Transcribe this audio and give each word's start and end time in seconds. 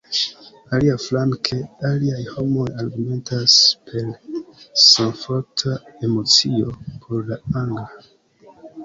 Aliaflanke, 0.75 1.57
aliaj 1.89 2.21
homoj 2.29 2.65
argumentas, 2.83 3.57
per 3.89 4.07
samforta 4.85 5.75
emocio, 6.09 6.73
por 7.05 7.21
la 7.29 7.39
angla. 7.63 7.85